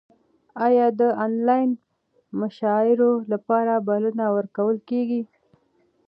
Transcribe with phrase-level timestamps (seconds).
[0.65, 1.69] ایا د انلاین
[2.39, 5.21] مشاعرو لپاره بلنه ورکول کیږي؟